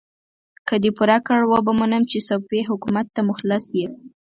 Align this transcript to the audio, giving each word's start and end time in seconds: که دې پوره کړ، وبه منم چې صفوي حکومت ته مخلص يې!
که 0.67 0.75
دې 0.83 0.91
پوره 0.97 1.17
کړ، 1.27 1.39
وبه 1.45 1.71
منم 1.79 2.03
چې 2.11 2.17
صفوي 2.29 2.61
حکومت 2.69 3.07
ته 3.15 3.21
مخلص 3.29 3.65
يې! 3.79 3.87